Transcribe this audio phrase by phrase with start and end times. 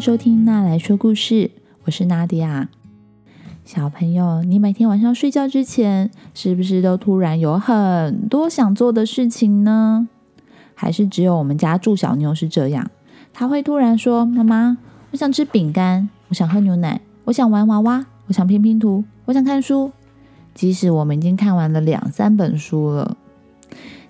[0.00, 1.50] 收听娜来说故事，
[1.84, 2.68] 我是娜迪亚。
[3.64, 10.06] 小朋友，你每天晚上睡觉之前，是不是都突然有很多想做的事情呢？
[10.74, 12.88] 还是只有我们家祝小妞是这样？
[13.32, 14.78] 她会突然说：“妈妈，
[15.10, 19.90] 我想吃饼干，我想喝牛奶，我想玩娃娃，我想拼拼图，我想看书。”
[20.54, 23.16] 即使我们已经看完了两三本书了。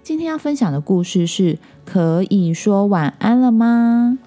[0.03, 4.19] 今天要分享的故事是：可以说晚安了吗？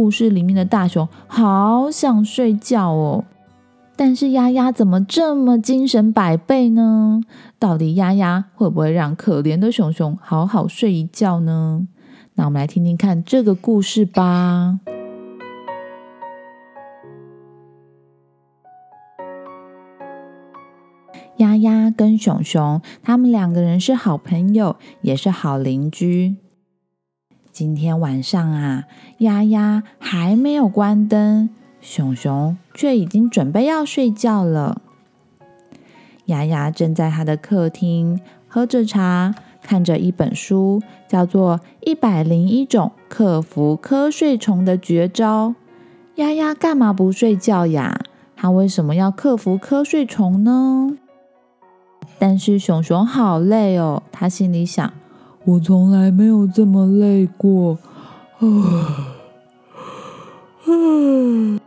[0.00, 3.26] 故事里面的大熊好想睡觉哦。
[3.96, 7.20] 但是丫丫怎么这么精神百倍呢？
[7.58, 11.86] 到底丫丫会不会让可怜的熊熊好好睡一觉呢？
[12.32, 14.80] 那我们来听听看这个故事吧。
[21.36, 26.36] 丫丫跟熊熊，他们两个人是好朋友，也是好邻居。
[27.60, 28.84] 今天晚上啊，
[29.18, 31.50] 丫丫还没有关灯。
[31.82, 34.80] 熊熊却已经准备要睡觉了。
[36.24, 45.50] 丫丫正在他的客厅喝着茶，看着一本书，叫做《一百零一种克服瞌睡虫的绝招》。
[46.14, 48.00] 丫丫干嘛不睡觉呀？
[48.34, 50.96] 他为什么要克服瞌睡虫呢？
[52.18, 54.90] 但是熊熊好累哦，他心里想：
[55.44, 57.78] 我从来没有这么累过。
[58.38, 58.46] 啊
[60.66, 61.60] 啊！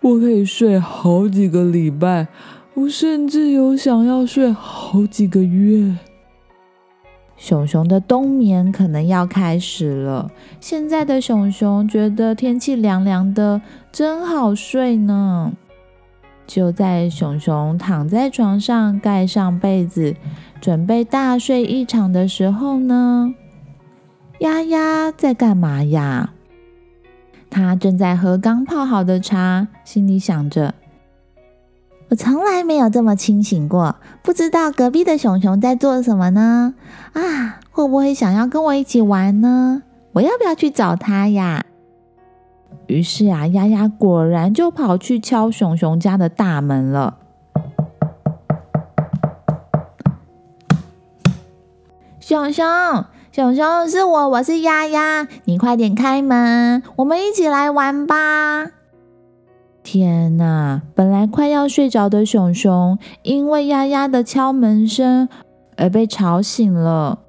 [0.00, 2.28] 我可以睡好几个礼拜，
[2.74, 5.96] 我甚至有想要睡好几个月。
[7.36, 10.30] 熊熊的冬眠可能要开始了。
[10.60, 13.60] 现在的熊熊觉得天气凉凉的，
[13.92, 15.52] 真好睡呢。
[16.46, 20.16] 就在熊熊躺在床上，盖上被子，
[20.60, 23.34] 准备大睡一场的时候呢，
[24.40, 26.30] 丫丫在干嘛呀？
[27.50, 30.74] 他正在喝刚泡好的茶，心里想着
[32.10, 36.74] ：“我从来没有这么清醒过，不知道隔壁的熊熊在做什么呢？
[37.14, 39.82] 啊，会不会想要跟我一起玩呢？
[40.12, 41.64] 我要不要去找他呀？”
[42.88, 47.18] 于是啊，丫丫果然就跑去敲熊熊家的大门了。
[52.28, 52.66] 熊熊。
[53.32, 58.66] 熊熊是我，我是丫丫，你快点开门，我们一起来玩吧！
[59.82, 65.26] 天哪，本来快要睡着的熊熊，因为丫丫的敲门声
[65.78, 67.20] 而被吵醒了。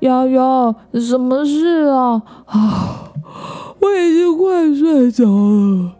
[0.00, 2.22] 丫丫，什么事啊？
[2.44, 3.12] 啊，
[3.80, 5.92] 我已经快睡着了。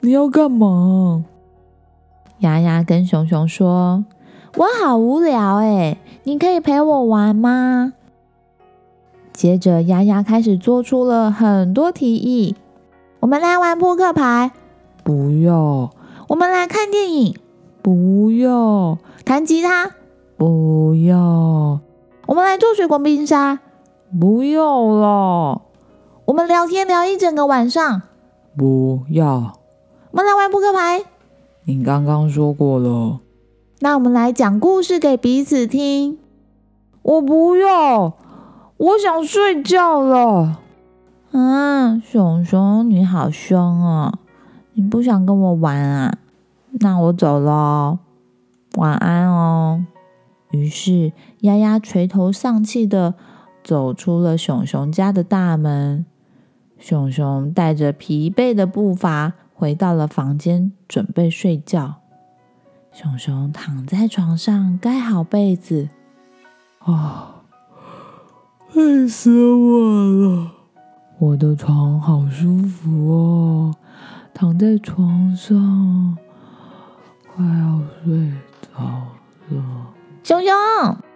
[0.00, 1.26] 你要干嘛？
[2.38, 4.02] 丫丫跟熊熊说
[4.56, 7.94] ：“我好无聊哎。”你可以陪我玩吗？
[9.32, 12.54] 接着，丫丫开始做出了很多提议。
[13.20, 14.52] 我们来玩扑克牌，
[15.02, 15.90] 不要；
[16.28, 17.34] 我们来看电影，
[17.80, 19.92] 不要；弹吉他，
[20.36, 21.80] 不要；
[22.26, 23.60] 我们来做水果冰沙，
[24.20, 25.62] 不要了；
[26.26, 28.02] 我们聊天聊一整个晚上，
[28.58, 29.54] 不要；
[30.10, 31.02] 我们来玩扑克牌，
[31.64, 33.20] 你刚刚说过了。
[33.82, 36.18] 那我们来讲故事给彼此听。
[37.00, 38.14] 我不要，
[38.76, 40.60] 我想睡觉了。
[41.30, 44.18] 嗯，熊熊，你好凶哦！
[44.74, 46.18] 你不想跟我玩啊？
[46.80, 48.00] 那我走了，
[48.76, 49.86] 晚安哦。
[50.50, 53.14] 于是，丫丫垂头丧气的
[53.64, 56.04] 走出了熊熊家的大门。
[56.78, 61.99] 熊熊带着疲惫的步伐回到了房间，准备睡觉。
[62.92, 65.88] 熊熊躺在床上，盖好被子。
[66.80, 67.42] 啊，
[68.74, 69.80] 累死我
[70.10, 70.50] 了！
[71.18, 73.74] 我的床好舒服哦，
[74.34, 76.16] 躺在床上，
[77.32, 78.82] 快要睡着
[79.50, 79.86] 了。
[80.24, 80.52] 熊熊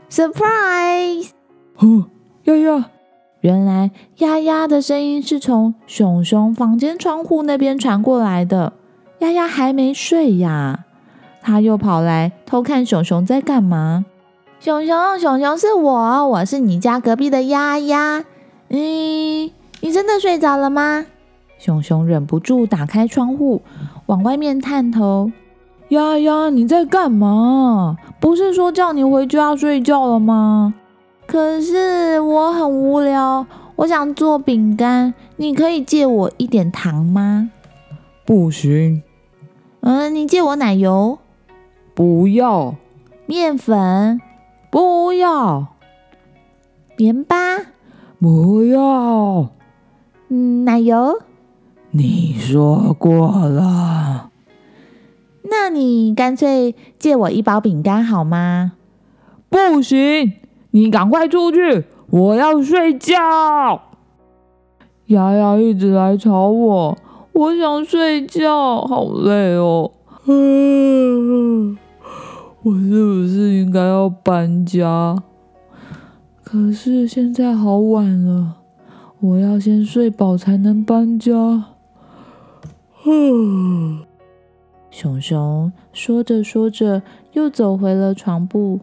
[0.09, 1.31] ，surprise！
[1.77, 2.07] 哦，
[2.45, 2.85] 丫丫，
[3.41, 8.75] 原来丫丫的声音是从熊熊房间窗户那边传过来的。
[9.19, 10.85] 丫丫还没睡呀。
[11.47, 14.07] 他又跑来偷看熊熊在干嘛？
[14.61, 18.25] 熊熊，熊熊是我，我是你家隔壁的丫丫。
[18.71, 19.51] 嗯，
[19.83, 21.05] 你真的睡着了吗？
[21.59, 23.61] 熊熊忍不住打开窗户，
[24.07, 25.31] 往外面探头。
[25.91, 27.99] 丫丫，你在干嘛？
[28.19, 30.73] 不是说叫你回家睡觉了吗？
[31.27, 33.47] 可是我很无聊，
[33.77, 37.51] 我想做饼干，你可以借我一点糖吗？
[38.25, 39.03] 不行。
[39.81, 41.19] 嗯，你借我奶油。
[41.95, 42.75] 不要
[43.27, 44.21] 面粉，
[44.69, 45.69] 不要
[46.97, 47.37] 盐巴，
[48.21, 49.51] 不要
[50.65, 51.21] 奶油？
[51.93, 54.31] 你说过了。
[55.45, 58.73] 那你干脆借我一包饼干好吗？
[59.49, 60.33] 不行，
[60.73, 63.15] 你赶快出去，我要睡觉。
[65.07, 66.99] 丫丫一直来吵我，
[67.33, 69.93] 我想睡觉，好累哦。
[72.65, 75.23] 我是不是应该要搬家？
[76.43, 78.57] 可是现在好晚了，
[79.21, 81.67] 我要先睡饱才能搬家。
[84.91, 87.03] 熊熊说着说着，
[87.33, 88.81] 又走回了床铺，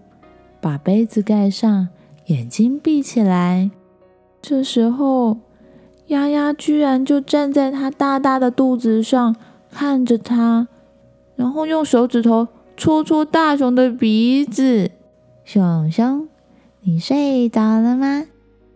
[0.61, 1.87] 把被子盖上，
[2.27, 3.71] 眼睛闭起来。
[4.43, 5.37] 这时候，
[6.07, 9.35] 丫丫居然就站在他大大的肚子上，
[9.71, 10.67] 看着他，
[11.35, 12.47] 然后用手指头。
[12.81, 14.89] 戳戳大熊的鼻子，
[15.45, 16.27] 熊熊，
[16.81, 18.23] 你睡着了吗？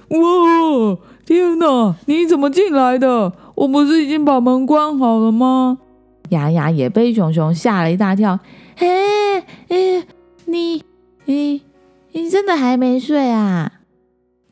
[0.09, 0.97] 哇！
[1.25, 3.33] 天哪，你怎么进来的？
[3.55, 5.79] 我不是已经把门关好了吗？
[6.29, 8.39] 丫丫也被熊熊吓了一大跳。
[8.77, 10.05] 嘿，哎，
[10.45, 10.83] 你，
[11.25, 11.63] 你，
[12.11, 13.71] 你真的还没睡啊？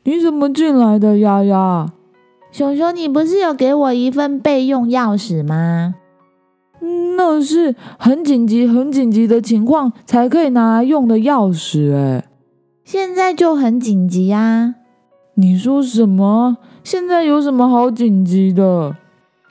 [0.02, 1.92] 你怎么进来的，丫丫？
[2.50, 5.94] 熊熊，你不是有给我一份备用钥匙吗？
[7.16, 12.24] 那是很紧急、很紧急的情况才可以拿来用的钥匙，哎，
[12.84, 14.74] 现在就很紧急啊！
[15.34, 16.58] 你说什么？
[16.82, 18.96] 现在有什么好紧急的？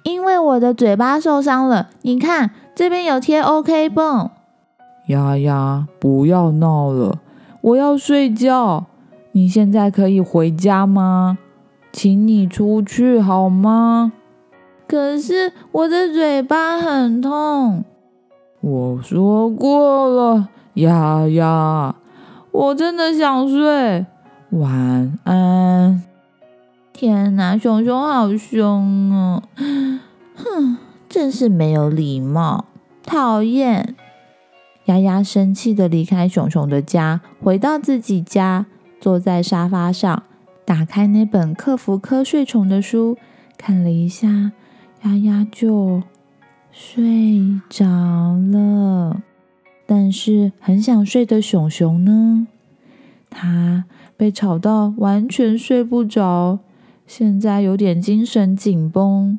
[0.03, 4.29] 因为我的嘴巴受伤了，你看这边有贴 OK 绷。
[5.07, 7.19] 丫丫，不要闹了，
[7.61, 8.85] 我要睡觉。
[9.33, 11.37] 你现在可以回家吗？
[11.91, 14.13] 请你出去好吗？
[14.93, 17.83] 可是我的嘴巴很痛。
[18.61, 21.95] 我说过了，丫丫，
[22.51, 24.05] 我真的想睡。
[24.51, 26.03] 晚安。
[26.93, 29.41] 天哪，熊熊好凶哦！
[30.35, 30.77] 哼，
[31.09, 32.65] 真是没有礼貌，
[33.03, 33.95] 讨厌。
[34.85, 38.67] 丫丫生气的离开熊熊的家，回到自己家，
[39.01, 40.21] 坐在沙发上，
[40.63, 43.17] 打开那本克服瞌睡虫的书，
[43.57, 44.51] 看了一下。
[45.03, 46.01] 丫丫就
[46.71, 49.21] 睡着了，
[49.85, 52.47] 但是很想睡的熊熊呢？
[53.29, 53.83] 他
[54.15, 56.59] 被吵到完全睡不着，
[57.05, 59.37] 现在有点精神紧绷，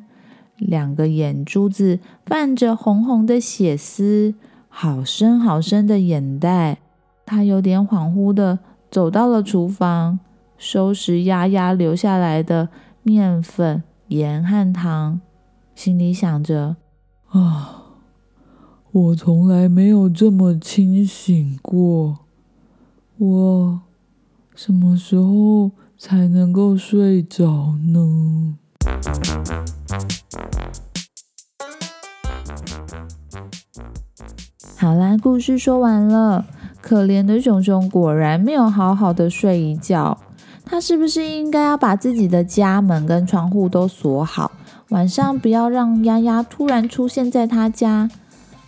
[0.57, 4.35] 两个眼珠子泛着红红的血丝，
[4.69, 6.77] 好深好深的眼袋。
[7.25, 8.59] 他有点恍惚的
[8.91, 10.19] 走到了厨房，
[10.59, 12.69] 收拾丫丫留下来的
[13.01, 15.19] 面粉、盐和糖。
[15.75, 16.77] 心里想着
[17.29, 17.83] ：“啊，
[18.91, 22.19] 我从来没有这么清醒过。
[23.17, 23.81] 我
[24.55, 28.55] 什么时候才能够睡着呢？”
[34.77, 36.45] 好啦，故事说完了。
[36.81, 40.17] 可怜的熊熊果然没有好好的睡一觉。
[40.63, 44.51] 他是不是应该要把自己的家门跟窗户都锁好？
[44.89, 48.09] 晚上不要让丫丫突然出现在他家。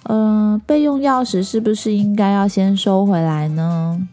[0.04, 4.08] 呃，备用钥匙是不是应该要先收回来呢？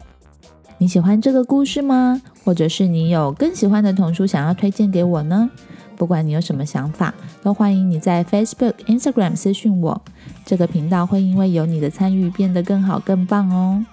[0.78, 2.20] 你喜欢这个故事吗？
[2.44, 5.48] 或者是你有更喜欢的童书想要推荐给我呢？
[5.96, 10.02] 不管你有什么想法，都欢迎你在 Facebook、Instagram 私讯我。
[10.44, 13.86] 这个频道会因为有你的参与变得更好、更棒哦。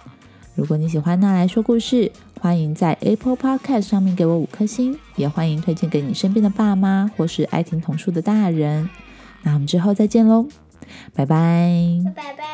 [0.55, 2.11] 如果你喜欢那来说故事，
[2.41, 8.89] 欢迎在 Apple Podcast 上面给我五颗星，也欢迎推荐给你身边的爸妈或是爱听童书的大人。
[9.43, 10.47] 那我们之后再见喽，
[11.13, 12.01] 拜拜。
[12.15, 12.50] 拜拜。